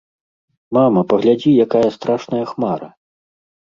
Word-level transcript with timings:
Мама, 0.77 1.03
паглядзі, 1.13 1.55
якая 1.69 1.85
страшная 2.01 2.45
хмара! 2.57 2.95